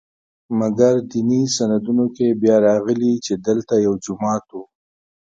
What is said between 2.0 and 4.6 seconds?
کې بیا راغلي چې دلته یو جومات و.